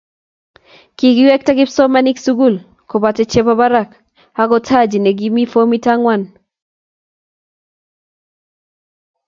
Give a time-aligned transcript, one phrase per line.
[0.97, 2.55] kikweektai kipsomaninik sukul
[2.89, 3.89] kobote che bo barak
[4.43, 6.21] okot Haji ne kimii fomit angwan